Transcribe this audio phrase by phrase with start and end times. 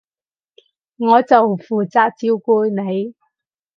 [0.97, 3.13] 我就負責照顧你